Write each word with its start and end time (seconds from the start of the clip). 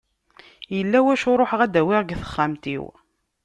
Yella 0.75 0.99
wacu 1.05 1.31
ruḥeɣ 1.39 1.59
ad 1.61 1.71
d-awiɣ 1.73 2.01
seg 2.03 2.17
texxamt-iw. 2.21 2.85